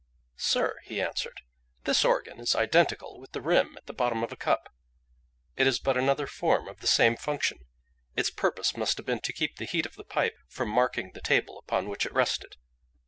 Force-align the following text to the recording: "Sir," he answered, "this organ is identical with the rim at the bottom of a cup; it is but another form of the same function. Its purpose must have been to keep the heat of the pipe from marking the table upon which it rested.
"Sir," 0.37 0.79
he 0.85 0.99
answered, 0.99 1.41
"this 1.83 2.03
organ 2.03 2.39
is 2.39 2.55
identical 2.55 3.19
with 3.19 3.33
the 3.33 3.39
rim 3.39 3.77
at 3.77 3.85
the 3.85 3.93
bottom 3.93 4.23
of 4.23 4.31
a 4.31 4.35
cup; 4.35 4.69
it 5.55 5.67
is 5.67 5.77
but 5.77 5.95
another 5.95 6.25
form 6.25 6.67
of 6.67 6.79
the 6.79 6.87
same 6.87 7.15
function. 7.15 7.67
Its 8.15 8.31
purpose 8.31 8.75
must 8.75 8.97
have 8.97 9.05
been 9.05 9.21
to 9.21 9.31
keep 9.31 9.57
the 9.57 9.65
heat 9.65 9.85
of 9.85 9.93
the 9.93 10.03
pipe 10.03 10.33
from 10.47 10.69
marking 10.69 11.11
the 11.11 11.21
table 11.21 11.59
upon 11.59 11.87
which 11.87 12.07
it 12.07 12.13
rested. 12.13 12.55